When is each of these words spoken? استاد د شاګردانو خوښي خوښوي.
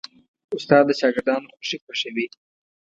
استاد 0.57 0.83
د 0.87 0.89
شاګردانو 0.99 1.51
خوښي 1.53 1.77
خوښوي. 1.85 2.25